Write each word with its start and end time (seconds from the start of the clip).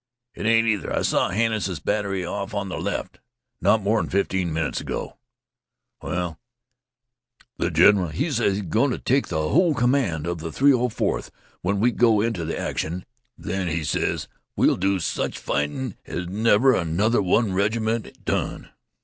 "It 0.33 0.47
ain't 0.47 0.67
either. 0.67 0.91
I 0.91 1.03
saw 1.03 1.29
Hannises' 1.29 1.79
batt'ry 1.79 2.25
off 2.25 2.55
on 2.55 2.69
th' 2.69 2.79
left 2.81 3.19
not 3.61 3.83
more'n 3.83 4.09
fifteen 4.09 4.51
minutes 4.51 4.81
ago." 4.81 5.17
"Well" 6.01 6.39
"Th' 7.61 7.71
general, 7.71 8.07
he 8.07 8.31
ses 8.31 8.53
he 8.55 8.61
is 8.61 8.61
goin' 8.63 8.89
t' 8.89 8.97
take 8.97 9.27
th' 9.27 9.37
hull 9.37 9.75
cammand 9.75 10.25
of 10.25 10.39
th' 10.39 10.57
304th 10.59 11.29
when 11.61 11.79
we 11.79 11.91
go 11.91 12.17
inteh 12.17 12.57
action, 12.57 12.93
an' 13.37 13.45
then 13.45 13.67
he 13.67 13.83
ses 13.83 14.27
we'll 14.55 14.75
do 14.75 14.97
sech 14.99 15.35
fightin' 15.35 15.93
as 16.07 16.25
never 16.27 16.73
another 16.73 17.21
one 17.21 17.53
reg'ment 17.53 18.25
done." 18.25 18.69